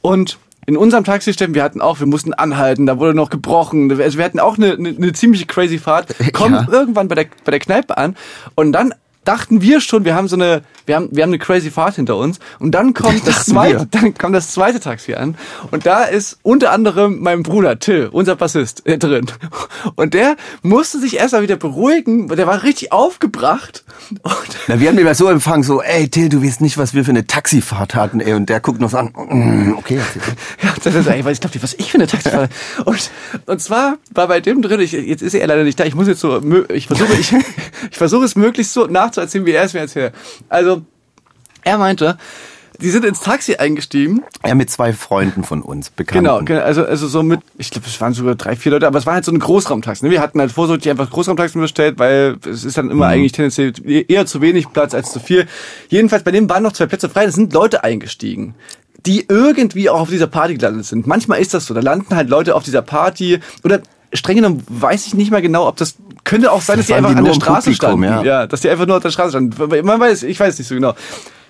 [0.02, 3.90] Und in unserem Taxi stehen, wir hatten auch, wir mussten anhalten, da wurde noch gebrochen.
[4.00, 6.14] Also wir hatten auch eine, eine, eine ziemliche crazy Fahrt.
[6.32, 6.66] Kommen Ja.
[6.70, 8.16] irgendwann bei der, bei der Kneipe an
[8.54, 11.70] und dann dachten wir schon, wir haben so eine, wir haben, wir haben eine crazy
[11.70, 12.38] Fahrt hinter uns.
[12.58, 13.86] Und dann kommt das zweite, wir.
[13.90, 15.36] dann kommt das zweite Taxi an.
[15.70, 19.26] Und da ist unter anderem mein Bruder Till, unser Bassist, äh, drin.
[19.94, 23.84] Und der musste sich erstmal wieder beruhigen, weil der war richtig aufgebracht.
[24.22, 24.34] Und
[24.68, 27.04] Na, wir haben ihn mal so empfangen, so, ey Till, du weißt nicht, was wir
[27.04, 28.34] für eine Taxifahrt hatten, ey.
[28.34, 30.00] Und der guckt uns an, mm, okay.
[30.62, 32.48] Ja, das ist, ey, ich glaube, was ich für eine Taxifahrer.
[32.84, 33.10] Und,
[33.46, 36.08] und zwar war bei dem drin, ich, jetzt ist er leider nicht da, ich muss
[36.08, 37.32] jetzt so, ich versuche, ich,
[37.90, 40.14] ich versuche es möglichst so nachzuerzählen, wie er es mir erzählt.
[40.48, 40.82] Also,
[41.62, 42.18] er meinte,
[42.80, 44.22] die sind ins Taxi eingestiegen.
[44.46, 46.24] Ja, mit zwei Freunden von uns, Bekannten.
[46.24, 48.98] Genau, genau, also, also so mit, ich glaube, es waren sogar drei, vier Leute, aber
[48.98, 50.04] es war halt so ein Großraumtaxi.
[50.04, 50.10] Ne?
[50.10, 53.72] Wir hatten halt vorsorglich einfach Großraumtaxi bestellt, weil es ist dann immer eigentlich tendenziell
[54.08, 55.46] eher zu wenig Platz als zu viel.
[55.88, 58.54] Jedenfalls, bei dem waren noch zwei Plätze frei, da sind Leute eingestiegen
[59.06, 61.06] die irgendwie auch auf dieser Party gelandet sind.
[61.06, 63.80] Manchmal ist das so, da landen halt Leute auf dieser Party oder
[64.12, 67.10] streng genommen weiß ich nicht mehr genau, ob das könnte auch sein, dass die einfach
[67.10, 68.24] waren an die der Straße Publikum, standen.
[68.26, 68.40] ja.
[68.40, 69.86] ja, dass die einfach nur auf der Straße standen.
[69.86, 70.94] Man weiß, ich weiß nicht so genau.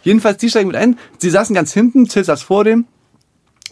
[0.03, 0.99] Jedenfalls, die steigen mit ein.
[1.19, 2.87] Sie saßen ganz hinten, Till saß vor dem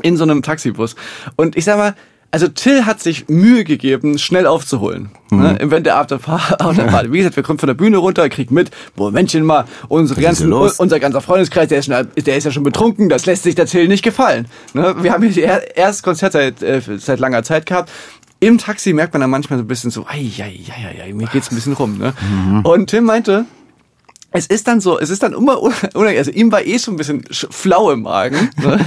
[0.03, 0.95] in so einem Taxibus.
[1.37, 1.95] Und ich sag mal,
[2.31, 5.11] also Till hat sich Mühe gegeben, schnell aufzuholen.
[5.31, 5.39] Mhm.
[5.39, 7.13] Ne, Im Event der Afterparty.
[7.13, 11.01] Wie gesagt, wir kommen von der Bühne runter, kriegen mit, Momentchen mal, unsere ganzen, unser
[11.01, 13.89] ganzer Freundeskreis, der ist, schon, der ist ja schon betrunken, das lässt sich der Till
[13.89, 14.47] nicht gefallen.
[14.75, 17.91] Ne, wir haben hier das erste Konzert seit, äh, seit langer Zeit gehabt.
[18.41, 20.31] Im Taxi merkt man dann manchmal so ein bisschen so, ei,
[21.13, 21.99] mir geht's ein bisschen rum.
[21.99, 22.13] Ne?
[22.21, 22.61] Mhm.
[22.61, 23.47] Und Tim meinte,
[24.31, 26.19] es ist dann so, es ist dann immer unangenehm.
[26.19, 28.79] Also ihm war eh schon ein bisschen sch- flau im Magen ne?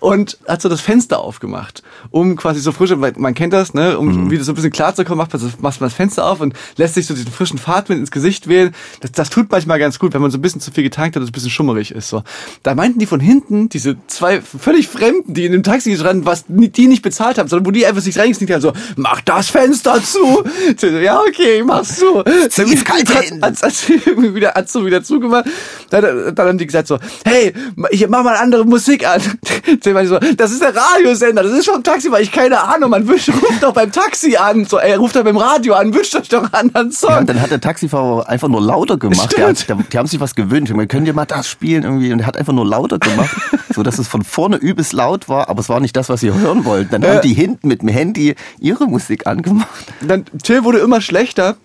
[0.00, 4.30] und hat so das Fenster aufgemacht, um quasi so frische, man kennt das, ne, um
[4.30, 6.40] wieder so ein bisschen klar zu kommen, macht man, das, macht man das Fenster auf
[6.40, 8.74] und lässt sich so diesen frischen Fahrtwind ins Gesicht wählen.
[9.00, 11.20] Das, das tut manchmal ganz gut, wenn man so ein bisschen zu viel getankt hat
[11.20, 12.08] und es ein bisschen schummerig ist.
[12.08, 12.22] So,
[12.62, 16.44] da meinten die von hinten diese zwei völlig Fremden, die in dem Taxi standen, was
[16.48, 20.02] die nicht bezahlt haben, sondern wo die einfach sich reingesneakt haben, so mach das Fenster
[20.02, 20.44] zu.
[20.78, 22.22] So, Ja okay, mach's zu.
[22.50, 23.42] So ist kalt Hat- hin.
[24.46, 25.46] Wieder, hat's so wieder zugemacht.
[25.90, 27.52] Dann, dann haben die gesagt so, hey,
[27.90, 29.20] ich mach mal andere Musik an.
[30.06, 33.06] So, das ist der Radiosender, das ist schon ein Taxi, weil ich keine Ahnung, man
[33.08, 34.64] wünscht, ruft doch beim Taxi an.
[34.64, 37.10] So, ey, ruft doch beim Radio an, wünscht euch doch einen anderen Song.
[37.10, 39.36] Ja, und dann hat der Taxifahrer einfach nur lauter gemacht.
[39.36, 39.68] Der, Stimmt.
[39.68, 40.72] der, die haben sich was gewünscht.
[40.72, 42.12] Man könnt ihr mal das spielen irgendwie.
[42.12, 43.34] Und er hat einfach nur lauter gemacht,
[43.74, 46.32] so dass es von vorne übelst laut war, aber es war nicht das, was sie
[46.32, 46.90] hören wollten.
[46.90, 49.68] Dann haben die hinten mit dem Handy ihre Musik angemacht.
[50.00, 51.56] dann Till wurde immer schlechter.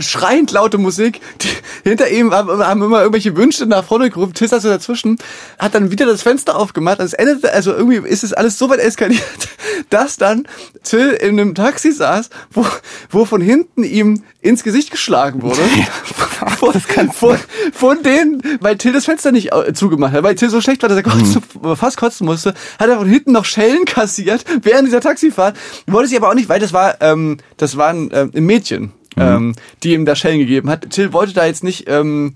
[0.00, 1.20] Schreiend laute Musik.
[1.40, 1.48] Die,
[1.88, 4.34] hinter ihm haben, haben immer irgendwelche Wünsche nach vorne gerufen.
[4.34, 5.18] Till saß so dazwischen,
[5.58, 7.00] hat dann wieder das Fenster aufgemacht.
[7.00, 9.22] Also es endete, also irgendwie ist es alles so weit eskaliert,
[9.90, 10.46] dass dann
[10.82, 12.66] Till in einem Taxi saß, wo,
[13.10, 15.60] wo von hinten ihm ins Gesicht geschlagen wurde.
[16.58, 16.80] von,
[17.12, 17.38] von,
[17.72, 20.98] von denen, weil Till das Fenster nicht zugemacht hat, weil Till so schlecht war, dass
[20.98, 21.42] er kotzen,
[21.76, 25.56] fast kotzen musste, hat er von hinten noch Schellen kassiert während dieser Taxifahrt.
[25.86, 28.92] Wollte sie aber auch nicht, weil das war, ähm, das war ein, ähm, ein Mädchen,
[29.20, 30.90] ähm, die ihm da Schellen gegeben hat.
[30.90, 32.34] Till wollte da jetzt nicht ähm,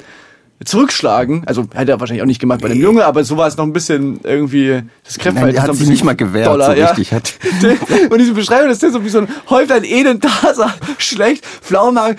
[0.64, 3.56] zurückschlagen, also hätte er wahrscheinlich auch nicht gemacht bei dem Junge, aber so war es
[3.56, 7.12] noch ein bisschen irgendwie das Kräftverhältnis er hat sich nicht mal gewehrt, so richtig.
[7.12, 7.34] Hat,
[8.10, 12.16] und diese Beschreibung, das ist so wie so ein Häuflein Elend da, sah schlecht, Flaumagen,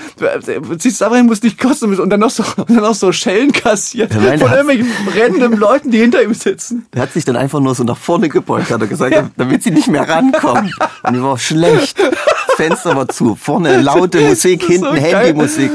[0.78, 4.14] ziehst du rein, musst nicht kosten und dann noch so, dann noch so Schellen kassiert
[4.14, 6.86] Ja, nein, von der irgendwelchen brennenden Leuten, die hinter ihm sitzen.
[6.94, 9.72] der hat sich dann einfach nur so nach vorne gebeugt, hat er gesagt, damit sie
[9.72, 10.72] nicht mehr rankommen.
[11.04, 11.98] Und die war schlecht.
[12.00, 13.36] Das Fenster war zu.
[13.36, 15.16] Vorne laute Musik, hinten geil.
[15.16, 15.72] Handymusik.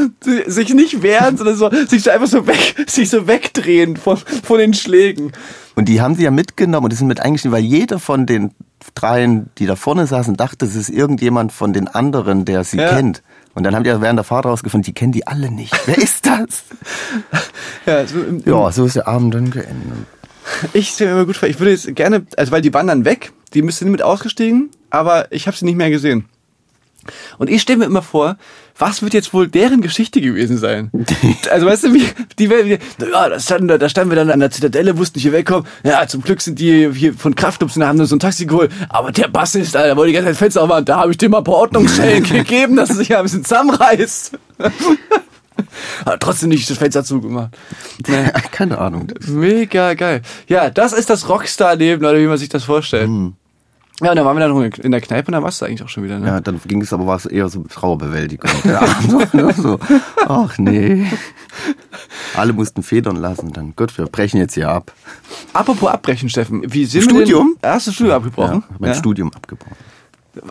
[0.46, 4.58] Sich nicht wehren, sondern so, sich so einfach so weg, sich so wegdrehen von, von
[4.58, 5.32] den Schlägen.
[5.76, 8.50] Und die haben sie ja mitgenommen und die sind mit eingestiegen, weil jeder von den
[8.94, 12.94] dreien, die da vorne saßen, dachte, es ist irgendjemand von den anderen, der sie Ja.
[12.96, 13.22] kennt.
[13.54, 15.74] Und dann haben die ja während der Fahrt rausgefunden, die kennen die alle nicht.
[15.86, 16.64] Wer ist das?
[17.86, 20.06] Ja, so Ja, so ist der Abend dann geendet.
[20.72, 23.04] Ich stelle mir immer gut vor, ich würde jetzt gerne, also weil die waren dann
[23.04, 26.24] weg, die müssten mit ausgestiegen, aber ich habe sie nicht mehr gesehen.
[27.38, 28.36] Und ich stelle mir immer vor,
[28.78, 30.90] was wird jetzt wohl deren Geschichte gewesen sein?
[31.50, 32.06] Also weißt du, wie,
[32.38, 35.32] die werden, ja, da standen, da standen wir dann an der Zitadelle, wussten nicht, hier
[35.32, 35.66] wegkommen.
[35.84, 38.70] Ja, zum Glück sind die hier von Kraftclubs und haben nur so ein Taxi geholt.
[38.88, 41.38] Aber der Bassist, Alter, wollte die ganze Zeit Fenster aufmachen, da habe ich dem mal
[41.38, 44.38] ein paar Ordnungsschellen gegeben, dass er sich ja ein bisschen zusammenreißt.
[46.06, 47.50] Hat trotzdem nicht das Fenster zugemacht.
[48.06, 48.30] Nee.
[48.50, 49.08] Keine Ahnung.
[49.26, 50.22] Mega geil.
[50.48, 53.10] Ja, das ist das Rockstar-Leben, oder wie man sich das vorstellt.
[54.02, 55.82] Ja, und dann waren wir dann noch in der Kneipe und dann warst du eigentlich
[55.82, 56.26] auch schon wieder, ne?
[56.26, 58.50] Ja, dann ging es aber war es eher so Trauerbewältigung.
[58.64, 59.78] Der Abend nur so,
[60.26, 61.06] ach nee.
[62.34, 63.52] Alle mussten federn lassen.
[63.52, 64.92] Dann, gut, wir brechen jetzt hier ab.
[65.52, 66.62] Apropos abbrechen, Steffen.
[66.66, 67.56] Wie sind Studium?
[67.60, 68.64] Wir denn, hast du Studium Ja, abgebrochen?
[68.70, 68.96] hab mein Ja?
[68.96, 69.76] Studium abgebrochen.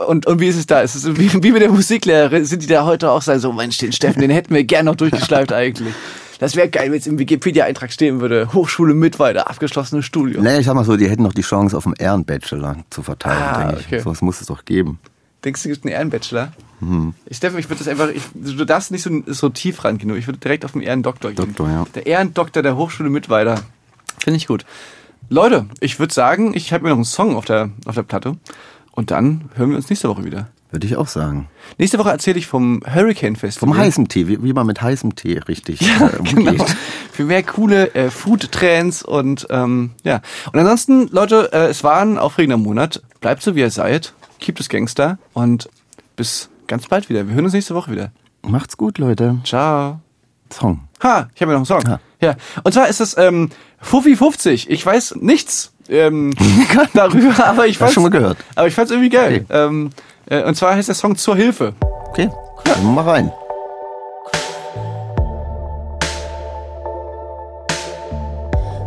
[0.07, 0.81] Und, und wie ist es da?
[0.81, 2.45] Ist es wie, wie mit der Musiklehrerin?
[2.45, 4.95] Sind die da heute auch sagen, so, Mensch, den Steffen, den hätten wir gern noch
[4.95, 5.93] durchgeschleift eigentlich.
[6.39, 10.43] Das wäre geil, wenn jetzt im Wikipedia-Eintrag stehen würde, Hochschule Mittweida, abgeschlossenes Studium.
[10.43, 13.37] Naja, ich sag mal so, die hätten noch die Chance, auf einen Ehrenbachelor zu verteilen,
[13.41, 13.85] Ah, denke ich.
[13.87, 13.99] okay.
[13.99, 14.99] So was muss es doch geben.
[15.43, 16.51] Denkst du, es gibt einen Ehrenbachelor?
[16.79, 17.13] Mhm.
[17.25, 20.15] Ich, Steffen, ich würde das einfach, ich, du darfst nicht so, so tief ran, Kino.
[20.15, 21.45] Ich würde direkt auf den Ehrendoktor gehen.
[21.45, 21.85] Doktor, ja.
[21.95, 23.55] Der Ehrendoktor der Hochschule Mittweida.
[24.17, 24.65] Finde ich gut.
[25.29, 28.37] Leute, ich würde sagen, ich habe mir noch einen Song auf der, auf der Platte.
[28.91, 30.47] Und dann hören wir uns nächste Woche wieder.
[30.71, 31.49] Würde ich auch sagen.
[31.79, 33.69] Nächste Woche erzähle ich vom Hurricane Festival.
[33.69, 36.51] Vom heißen Tee, wie, wie man mit heißem Tee richtig Ja, äh, genau.
[36.51, 36.75] umgeht.
[37.11, 40.21] Für mehr coole äh, Food-Trends und ähm, ja.
[40.51, 43.01] Und ansonsten, Leute, äh, es war ein aufregender Monat.
[43.19, 44.13] Bleibt so, wie ihr seid.
[44.39, 45.17] Keep es Gangster.
[45.33, 45.69] Und
[46.15, 47.27] bis ganz bald wieder.
[47.27, 48.11] Wir hören uns nächste Woche wieder.
[48.43, 49.39] Macht's gut, Leute.
[49.43, 49.99] Ciao.
[50.51, 50.87] Song.
[51.03, 51.81] Ha, ich habe ja noch einen Song.
[51.87, 51.99] Ja.
[52.21, 52.35] Ja.
[52.63, 54.69] Und zwar ist es ähm, Fuffi 50.
[54.69, 56.33] Ich weiß nichts ähm,
[56.93, 58.37] darüber, aber ich fand's, schon mal gehört.
[58.55, 59.45] Aber ich fand's irgendwie geil.
[59.49, 59.57] Okay.
[59.65, 59.89] Ähm, äh,
[60.29, 61.73] und zwar heißt der Song Zur Hilfe.
[62.09, 62.29] Okay,
[62.65, 63.31] hören wir mal rein.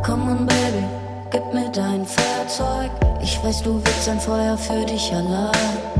[0.05, 0.85] Komm on, Baby,
[1.31, 2.91] gib mir dein Feuerzeug.
[3.23, 5.92] Ich weiß, du willst ein Feuer für dich allein.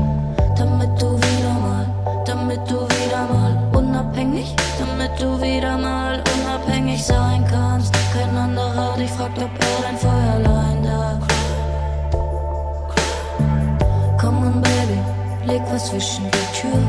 [15.73, 16.79] Was zwischen die Tür,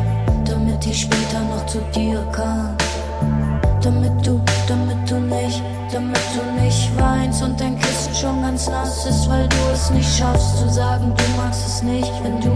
[0.45, 2.77] damit ich später noch zu dir kann.
[3.83, 9.07] Damit du, damit du nicht, damit du nicht weinst und dein Kissen schon ganz nass
[9.07, 12.51] ist, weil du es nicht schaffst zu sagen, du magst es nicht, wenn du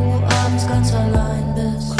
[0.45, 1.95] abends ganz allein bist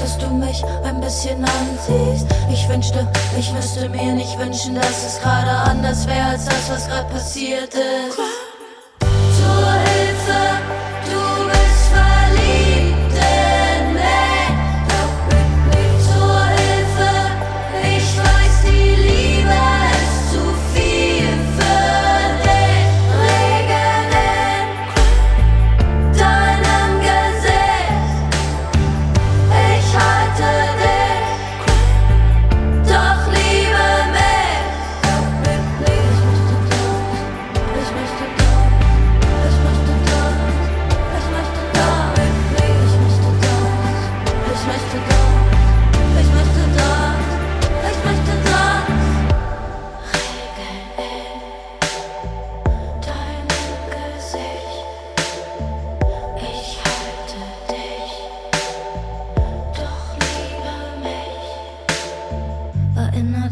[0.00, 2.26] Dass du mich ein bisschen anziehst.
[2.50, 3.06] Ich wünschte,
[3.38, 7.74] ich müsste mir nicht wünschen, dass es gerade anders wäre als das, was gerade passiert
[7.74, 8.18] ist.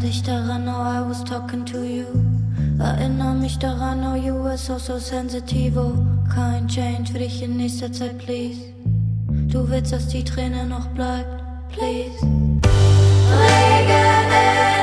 [0.07, 2.05] mich daran, how I was talking to you.
[2.79, 5.77] Erinnere mich daran, how you were so, so sensitive.
[5.77, 5.93] Oh,
[6.33, 8.57] kein Change für dich in nächster Zeit, please.
[9.51, 11.43] Du willst, dass die Träne noch bleibt,
[11.73, 12.25] please.
[13.33, 14.76] Regen,